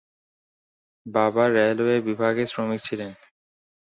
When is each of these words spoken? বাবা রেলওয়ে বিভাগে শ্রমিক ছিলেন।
বাবা 1.05 1.43
রেলওয়ে 1.49 1.97
বিভাগে 2.01 2.43
শ্রমিক 2.45 2.79
ছিলেন। 2.83 3.11